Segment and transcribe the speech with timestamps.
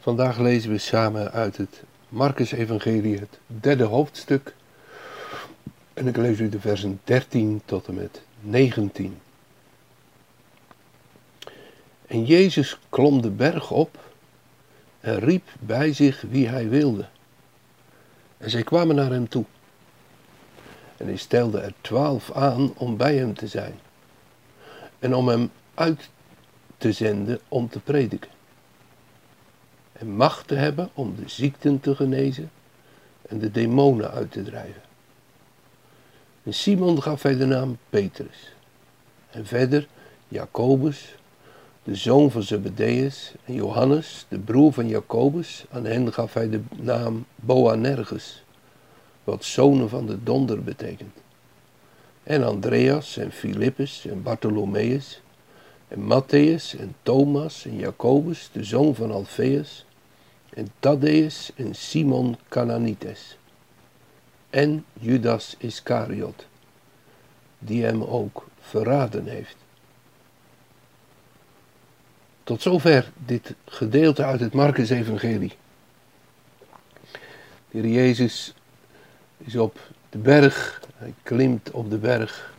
[0.00, 4.54] Vandaag lezen we samen uit het Marcus Evangelie, het derde hoofdstuk.
[5.94, 9.18] En ik lees u de versen 13 tot en met 19.
[12.06, 13.98] En Jezus klom de berg op
[15.00, 17.06] en riep bij zich wie hij wilde.
[18.36, 19.44] En zij kwamen naar hem toe.
[20.96, 23.74] En hij stelde er twaalf aan om bij hem te zijn
[24.98, 26.08] en om hem uit
[26.76, 28.37] te zenden om te prediken.
[29.98, 32.50] En macht te hebben om de ziekten te genezen
[33.28, 34.82] en de demonen uit te drijven.
[36.42, 38.54] En Simon gaf hij de naam Petrus.
[39.30, 39.86] En verder
[40.28, 41.14] Jacobus,
[41.82, 45.64] de zoon van Zebedeus, en Johannes, de broer van Jacobus.
[45.70, 48.42] Aan hen gaf hij de naam Boanerges,
[49.24, 51.16] wat zonen van de donder betekent
[52.28, 55.20] en Andreas en Filippus en Bartholomeus
[55.88, 59.86] en Matthäus en Thomas en Jacobus, de zoon van Alfeus,
[60.50, 63.36] en Thaddeus en Simon Cananites
[64.50, 66.46] en Judas Iscariot,
[67.58, 69.56] die hem ook verraden heeft.
[72.44, 75.56] Tot zover dit gedeelte uit het Marcus-evangelie.
[77.10, 77.18] De
[77.70, 78.54] Heer Jezus
[79.36, 79.78] is op
[80.10, 82.54] de berg hij klimt op de berg.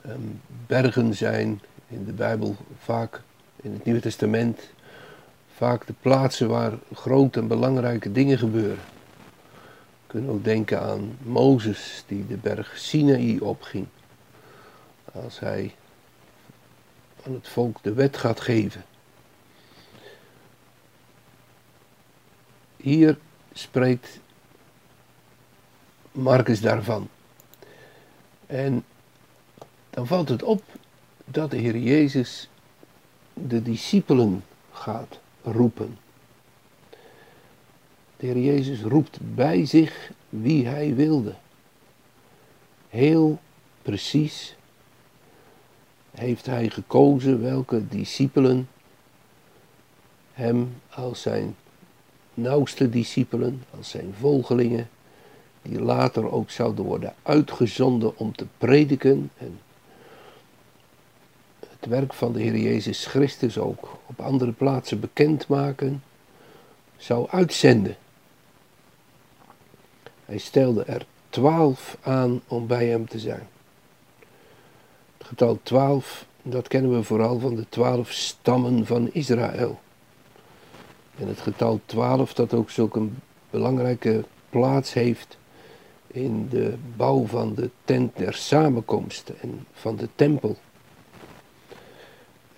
[0.00, 0.20] Ehm,
[0.66, 3.20] bergen zijn in de Bijbel vaak,
[3.62, 4.60] in het Nieuwe Testament,
[5.60, 8.84] vaak de plaatsen waar grote en belangrijke dingen gebeuren.
[10.00, 13.86] We kunnen ook denken aan Mozes die de berg Sinaï opging.
[15.12, 15.74] Als hij
[17.26, 18.84] aan het volk de wet gaat geven.
[22.76, 23.18] Hier
[23.52, 24.20] spreekt
[26.12, 27.08] Marcus daarvan.
[28.46, 28.84] En
[29.90, 30.62] dan valt het op
[31.24, 32.48] dat de Heer Jezus
[33.34, 35.98] de discipelen gaat roepen.
[38.16, 41.34] De Heer Jezus roept bij zich wie hij wilde.
[42.88, 43.38] Heel
[43.82, 44.56] precies
[46.10, 48.68] heeft hij gekozen welke discipelen
[50.32, 51.56] hem als zijn
[52.34, 54.88] nauwste discipelen, als zijn volgelingen,
[55.62, 59.60] die later ook zouden worden uitgezonden om te prediken en
[61.80, 66.02] het werk van de Heer Jezus Christus ook op andere plaatsen bekendmaken,
[66.96, 67.96] zou uitzenden.
[70.24, 73.48] Hij stelde er twaalf aan om bij hem te zijn.
[75.18, 79.80] Het getal twaalf, dat kennen we vooral van de twaalf stammen van Israël.
[81.18, 83.08] En het getal twaalf dat ook zulke
[83.50, 85.38] belangrijke plaats heeft
[86.06, 90.56] in de bouw van de tent der samenkomst en van de tempel.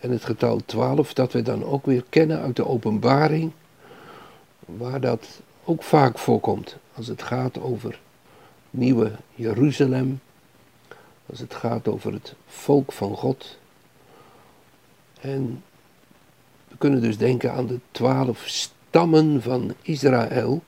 [0.03, 3.53] En het getal 12 dat we dan ook weer kennen uit de openbaring,
[4.59, 8.01] waar dat ook vaak voorkomt als het gaat over
[8.71, 10.21] nieuwe Jeruzalem,
[11.27, 13.59] als het gaat over het volk van God.
[15.21, 15.63] En
[16.69, 20.63] we kunnen dus denken aan de twaalf stammen van Israël,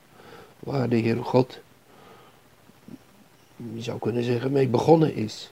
[0.58, 1.58] waar de Heer God
[3.74, 5.50] je zou kunnen zeggen, mee begonnen is.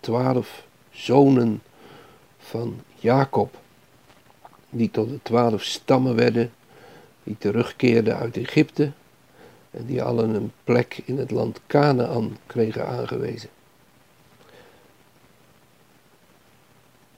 [0.00, 1.62] Twaalf zonen
[2.40, 3.58] van Jacob,
[4.70, 6.52] die tot de twaalf stammen werden,
[7.22, 8.92] die terugkeerden uit Egypte
[9.70, 13.48] en die allen een plek in het land Canaan kregen aangewezen.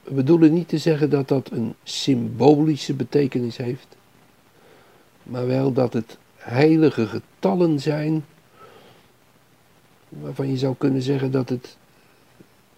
[0.03, 3.97] We bedoelen niet te zeggen dat dat een symbolische betekenis heeft,
[5.23, 8.25] maar wel dat het heilige getallen zijn
[10.09, 11.77] waarvan je zou kunnen zeggen dat het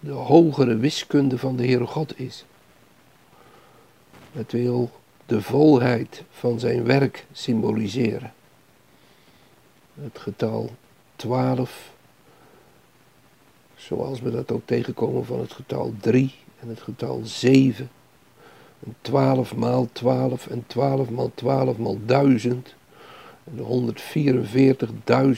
[0.05, 2.45] de hogere wiskunde van de Heere God is.
[4.31, 4.91] Het wil
[5.25, 8.33] de volheid van zijn werk symboliseren.
[9.93, 10.69] Het getal
[11.15, 11.91] 12,
[13.75, 17.89] zoals we dat ook tegenkomen van het getal 3 en het getal 7.
[18.85, 22.75] En 12 maal 12 en 12 maal 12 maal 1000.
[23.43, 23.93] En de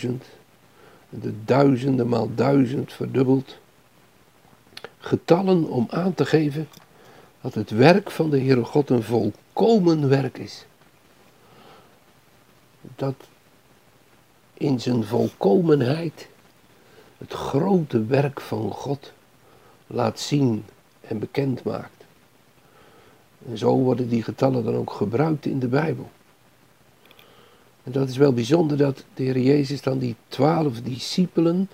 [0.07, 0.11] 144.000
[1.09, 3.57] de duizenden maal duizend verdubbeld.
[4.99, 6.67] Getallen om aan te geven
[7.41, 10.65] dat het werk van de Heere God een volkomen werk is.
[12.95, 13.15] dat
[14.53, 16.27] in zijn volkomenheid
[17.17, 19.13] het grote werk van God
[19.87, 20.65] laat zien
[21.01, 22.05] en bekend maakt.
[23.49, 26.09] En zo worden die getallen dan ook gebruikt in de Bijbel.
[27.83, 31.69] En dat is wel bijzonder dat de Heer Jezus dan die twaalf discipelen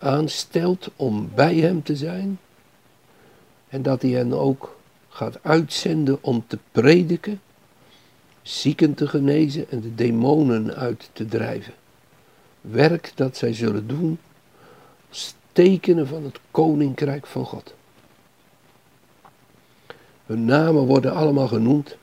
[0.00, 2.38] aanstelt om bij hem te zijn.
[3.68, 7.40] En dat hij hen ook gaat uitzenden om te prediken,
[8.42, 11.74] zieken te genezen en de demonen uit te drijven.
[12.60, 14.18] Werk dat zij zullen doen
[15.08, 17.74] als tekenen van het koninkrijk van God.
[20.26, 21.96] Hun namen worden allemaal genoemd.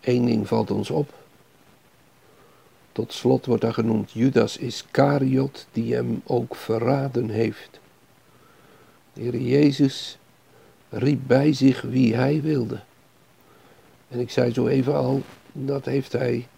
[0.00, 1.21] Eén ding valt ons op.
[2.92, 7.80] Tot slot wordt daar genoemd Judas Iscariot, die hem ook verraden heeft.
[9.12, 10.18] De Heer Jezus
[10.88, 12.80] riep bij zich wie hij wilde.
[14.08, 15.22] En ik zei zo even al,
[15.52, 16.48] dat heeft hij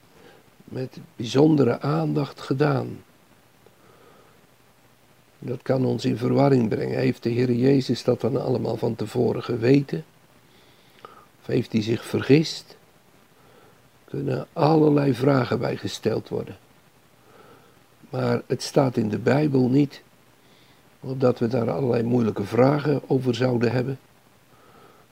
[0.64, 3.02] met bijzondere aandacht gedaan.
[5.38, 6.98] Dat kan ons in verwarring brengen.
[6.98, 10.04] Heeft de Heer Jezus dat dan allemaal van tevoren geweten?
[11.40, 12.76] Of heeft hij zich vergist?
[14.14, 16.56] Kunnen allerlei vragen bij gesteld worden.
[18.10, 20.02] Maar het staat in de Bijbel niet,
[21.00, 23.98] omdat we daar allerlei moeilijke vragen over zouden hebben.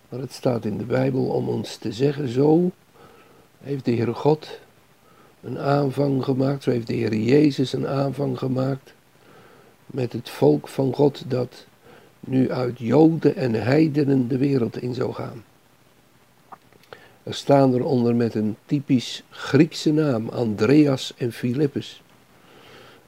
[0.08, 2.70] Maar het staat in de Bijbel om ons te zeggen, zo
[3.60, 4.58] heeft de Heer God
[5.40, 8.94] een aanvang gemaakt, zo heeft de Heer Jezus een aanvang gemaakt
[9.86, 11.66] met het volk van God dat
[12.20, 15.42] nu uit Joden en heidenen de wereld in zou gaan.
[17.22, 22.02] Er staan er onder met een typisch Griekse naam, Andreas en Filippus.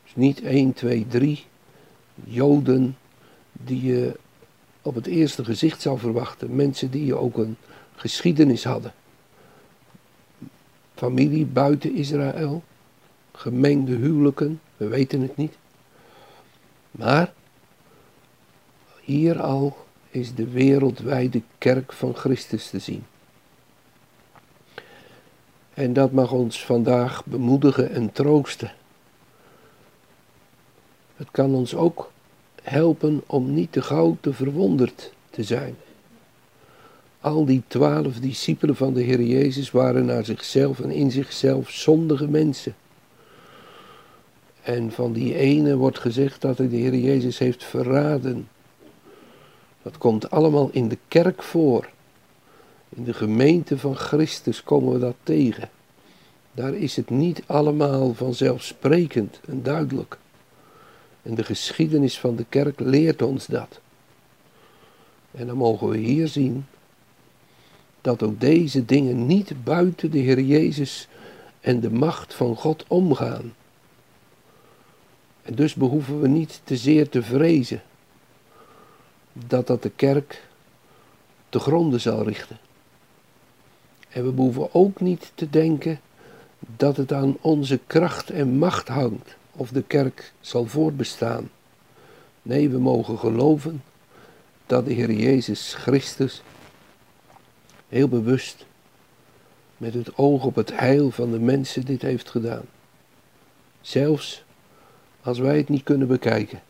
[0.03, 1.45] Dus niet 1, 2, 3
[2.25, 2.97] Joden
[3.53, 4.19] die je
[4.83, 6.57] op het eerste gezicht zou verwachten.
[6.57, 7.57] Mensen die je ook een
[7.97, 8.93] geschiedenis hadden.
[10.95, 12.63] Familie buiten Israël,
[13.33, 15.57] gemengde huwelijken, we weten het niet.
[16.91, 17.33] Maar
[19.01, 23.05] hier al is de wereldwijde kerk van Christus te zien.
[25.75, 28.73] En dat mag ons vandaag bemoedigen en troosten.
[31.17, 32.13] Het kan ons ook
[32.63, 35.77] helpen om niet te gauw te verwonderd te zijn.
[37.21, 42.29] Al die twaalf discipelen van de Heer Jezus waren naar zichzelf en in zichzelf zondige
[42.29, 42.75] mensen.
[44.63, 48.49] En van die ene wordt gezegd dat hij de Heer Jezus heeft verraden.
[49.83, 51.89] Dat komt allemaal in de kerk voor.
[52.95, 55.71] In de gemeente van Christus komen we dat tegen.
[56.53, 60.19] Daar is het niet allemaal vanzelfsprekend en duidelijk.
[61.23, 63.81] En de geschiedenis van de kerk leert ons dat.
[65.31, 66.67] En dan mogen we hier zien
[68.01, 71.09] dat ook deze dingen niet buiten de Heer Jezus
[71.61, 73.55] en de macht van God omgaan.
[75.43, 77.83] En dus behoeven we niet te zeer te vrezen
[79.33, 80.49] dat dat de kerk
[81.49, 82.59] te gronden zal richten.
[84.15, 86.01] En we behoeven ook niet te denken
[86.77, 91.51] dat het aan onze kracht en macht hangt of de kerk zal voortbestaan.
[92.43, 93.83] Nee, we mogen geloven
[94.67, 96.43] dat de Heer Jezus Christus
[97.89, 98.67] heel bewust
[99.77, 102.65] met het oog op het heil van de mensen dit heeft gedaan.
[103.81, 104.45] Zelfs
[105.23, 106.63] als wij het niet kunnen bekijken.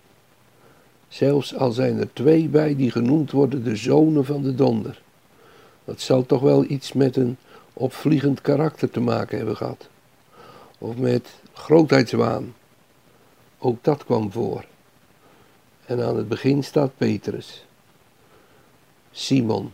[1.08, 5.02] Zelfs al zijn er twee bij die genoemd worden de zonen van de donder.
[5.84, 7.36] Dat zal toch wel iets met een
[7.74, 9.88] opvliegend karakter te maken hebben gehad.
[10.78, 12.54] Of met grootheidswaan.
[13.58, 14.64] Ook dat kwam voor.
[15.86, 17.66] En aan het begin staat Petrus.
[19.10, 19.72] Simon.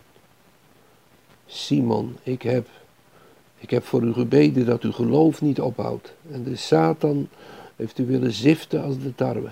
[1.45, 2.67] Simon, ik heb,
[3.57, 6.13] ik heb voor u gebeden dat uw geloof niet ophoudt.
[6.31, 7.29] En de Satan
[7.75, 9.49] heeft u willen ziften als de tarwe.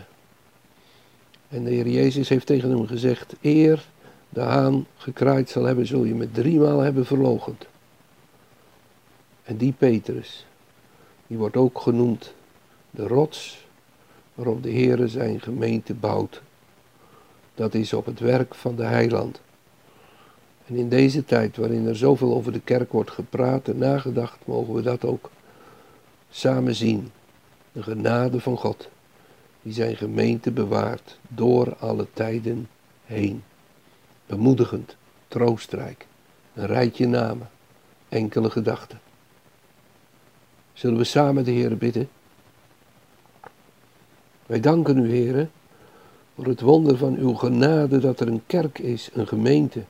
[1.49, 3.85] En de Heer Jezus heeft tegen hem gezegd: Eer
[4.29, 7.65] de haan gekraaid zal hebben, zul je me driemaal hebben verlogend.
[9.49, 10.45] En die Petrus,
[11.27, 12.33] die wordt ook genoemd
[12.91, 13.67] de rots
[14.33, 16.41] waarop de Heere zijn gemeente bouwt.
[17.55, 19.41] Dat is op het werk van de heiland.
[20.65, 24.73] En in deze tijd waarin er zoveel over de kerk wordt gepraat en nagedacht, mogen
[24.73, 25.29] we dat ook
[26.29, 27.11] samen zien.
[27.71, 28.89] De genade van God,
[29.61, 32.67] die zijn gemeente bewaart door alle tijden
[33.05, 33.43] heen.
[34.25, 34.95] Bemoedigend,
[35.27, 36.07] troostrijk,
[36.53, 37.49] een rijtje namen,
[38.09, 38.99] enkele gedachten.
[40.79, 42.09] Zullen we samen de Heer bidden?
[44.45, 45.49] Wij danken u, Heer,
[46.35, 49.83] voor het wonder van uw genade dat er een kerk is, een gemeente.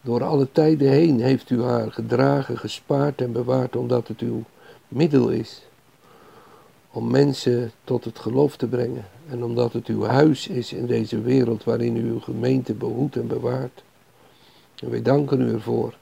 [0.00, 4.42] Door alle tijden heen heeft u haar gedragen, gespaard en bewaard, omdat het uw
[4.88, 5.62] middel is
[6.90, 9.04] om mensen tot het geloof te brengen.
[9.28, 13.26] En omdat het uw huis is in deze wereld waarin u uw gemeente behoedt en
[13.26, 13.84] bewaart.
[14.82, 15.94] En wij danken u ervoor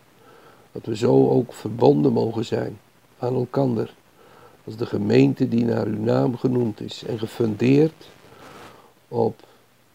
[0.73, 2.79] dat we zo ook verbonden mogen zijn
[3.19, 3.95] aan elkander.
[4.65, 8.09] Als de gemeente die naar uw naam genoemd is en gefundeerd
[9.09, 9.41] op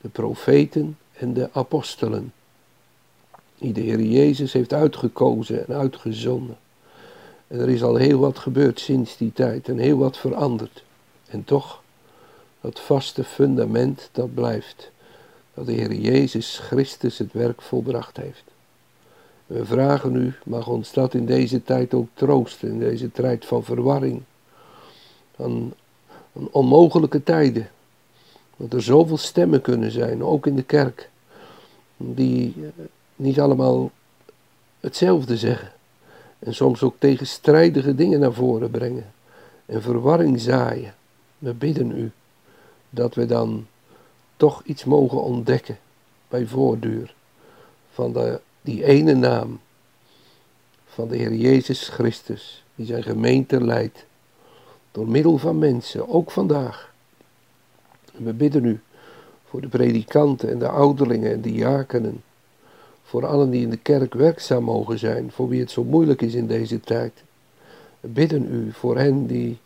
[0.01, 2.33] de profeten en de apostelen.
[3.57, 6.57] Die de Heer Jezus heeft uitgekozen en uitgezonden.
[7.47, 10.83] En er is al heel wat gebeurd sinds die tijd en heel wat veranderd.
[11.27, 11.81] En toch,
[12.61, 14.91] dat vaste fundament dat blijft.
[15.53, 18.43] Dat de Heer Jezus Christus het werk volbracht heeft.
[19.47, 23.63] We vragen u, mag ons dat in deze tijd ook troosten, in deze tijd van
[23.63, 24.21] verwarring,
[25.35, 25.73] van,
[26.51, 27.69] onmogelijke tijden.
[28.57, 31.09] Dat er zoveel stemmen kunnen zijn, ook in de kerk,
[31.97, 32.85] die eh,
[33.15, 33.91] niet allemaal
[34.79, 35.71] hetzelfde zeggen.
[36.39, 39.11] En soms ook tegenstrijdige dingen naar voren brengen
[39.65, 40.95] en verwarring zaaien.
[41.37, 42.11] We bidden u
[42.89, 43.67] dat we dan
[44.37, 45.77] toch iets mogen ontdekken
[46.27, 47.13] bij voortduur
[47.91, 49.59] van de, die ene naam
[50.85, 54.05] van de Heer Jezus Christus, die zijn gemeente leidt,
[54.91, 56.93] door middel van mensen, ook vandaag.
[58.17, 58.79] En we bidden u
[59.49, 62.23] voor de predikanten en de ouderlingen en de diakenen,
[63.03, 66.33] voor allen die in de kerk werkzaam mogen zijn, voor wie het zo moeilijk is
[66.33, 67.23] in deze tijd.
[67.99, 69.57] We bidden u voor hen die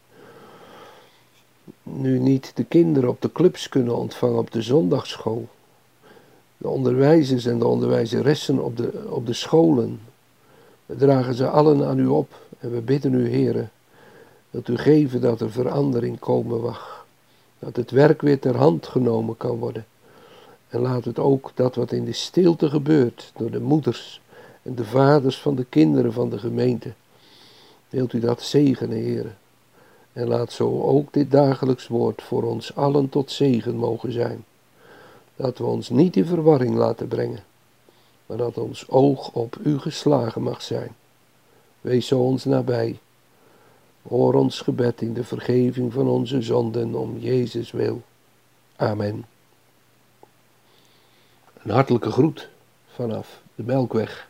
[1.84, 5.48] nu niet de kinderen op de clubs kunnen ontvangen op de zondagschool.
[6.62, 10.00] De onderwijzers en de onderwijzeressen op de, op de scholen.
[10.86, 13.72] We dragen ze allen aan u op en we bidden u, heren,
[14.52, 17.06] dat u geven dat er verandering komen mag.
[17.60, 19.86] Dat het werk weer ter hand genomen kan worden.
[20.70, 24.22] En laat het ook dat wat in de stilte gebeurt door de moeders
[24.62, 26.94] en de vaders van de kinderen van de gemeente.
[27.90, 29.38] Wilt u dat zegenen, heren.
[30.14, 34.44] En laat zo ook dit dagelijks woord voor ons allen tot zegen mogen zijn.
[35.36, 37.44] Dat we ons niet in verwarring laten brengen,
[38.26, 40.96] maar dat ons oog op u geslagen mag zijn.
[41.82, 43.00] Wees zo ons nabij.
[44.02, 48.02] Hoor ons gebed in de vergeving van onze zonden om Jezus wil.
[48.76, 49.26] Amen.
[51.64, 52.50] Een hartelijke groet
[52.88, 54.30] vanaf de Melkweg.